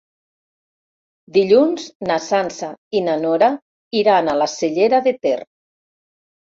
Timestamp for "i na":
2.97-3.21